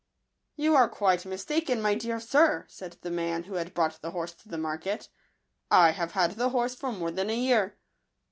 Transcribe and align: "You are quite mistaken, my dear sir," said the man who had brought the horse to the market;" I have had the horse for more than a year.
"You 0.55 0.73
are 0.75 0.89
quite 0.89 1.27
mistaken, 1.27 1.79
my 1.79 1.93
dear 1.93 2.19
sir," 2.19 2.65
said 2.67 2.97
the 3.03 3.11
man 3.11 3.43
who 3.43 3.53
had 3.53 3.75
brought 3.75 4.01
the 4.01 4.09
horse 4.09 4.33
to 4.33 4.49
the 4.49 4.57
market;" 4.57 5.09
I 5.69 5.91
have 5.91 6.13
had 6.13 6.31
the 6.31 6.49
horse 6.49 6.73
for 6.73 6.91
more 6.91 7.11
than 7.11 7.29
a 7.29 7.35
year. 7.37 7.77